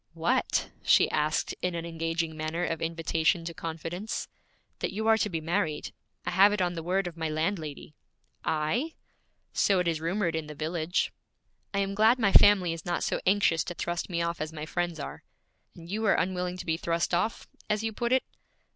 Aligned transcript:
'What?' 0.13 0.71
she 0.81 1.11
asked 1.11 1.53
in 1.61 1.75
an 1.75 1.85
engaging 1.85 2.35
manner 2.35 2.65
of 2.65 2.81
invitation 2.81 3.45
to 3.45 3.53
confidence. 3.53 4.27
'That 4.79 4.91
you 4.91 5.05
are 5.07 5.17
to 5.19 5.29
be 5.29 5.39
married. 5.39 5.93
I 6.25 6.31
have 6.31 6.51
it 6.51 6.59
on 6.59 6.73
the 6.73 6.81
word 6.81 7.05
of 7.05 7.17
my 7.17 7.29
landlady.' 7.29 7.93
'I?' 8.43 8.95
'So 9.53 9.77
it 9.77 9.87
is 9.87 10.01
rumored 10.01 10.35
in 10.35 10.47
the 10.47 10.55
village.' 10.55 11.13
'I 11.75 11.79
am 11.81 11.93
glad 11.93 12.17
my 12.17 12.31
family 12.33 12.73
is 12.73 12.83
not 12.83 13.03
so 13.03 13.21
anxious 13.27 13.63
to 13.65 13.75
thrust 13.75 14.09
me 14.09 14.23
off 14.23 14.41
as 14.41 14.51
my 14.51 14.65
friends 14.65 14.99
are.' 14.99 15.21
'And 15.75 15.87
you 15.87 16.03
are 16.05 16.15
unwilling 16.15 16.57
to 16.57 16.65
be 16.65 16.77
thrust 16.77 17.13
off, 17.13 17.47
as 17.69 17.83
you 17.83 17.93
put 17.93 18.11
it?' 18.11 18.23